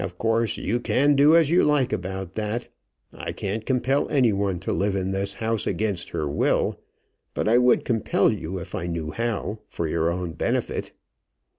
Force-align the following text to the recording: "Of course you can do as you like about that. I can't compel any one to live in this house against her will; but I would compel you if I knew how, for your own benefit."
"Of 0.03 0.17
course 0.17 0.57
you 0.57 0.79
can 0.79 1.15
do 1.15 1.35
as 1.37 1.51
you 1.51 1.61
like 1.63 1.93
about 1.93 2.33
that. 2.33 2.69
I 3.13 3.31
can't 3.33 3.67
compel 3.67 4.09
any 4.09 4.33
one 4.33 4.57
to 4.61 4.73
live 4.73 4.95
in 4.95 5.11
this 5.11 5.35
house 5.35 5.67
against 5.67 6.09
her 6.09 6.27
will; 6.27 6.79
but 7.35 7.47
I 7.47 7.59
would 7.59 7.85
compel 7.85 8.31
you 8.33 8.57
if 8.57 8.73
I 8.73 8.87
knew 8.87 9.11
how, 9.11 9.59
for 9.69 9.87
your 9.87 10.09
own 10.11 10.31
benefit." 10.31 10.91